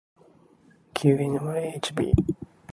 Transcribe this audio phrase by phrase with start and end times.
[0.95, 2.13] きう ｎｙｈｂ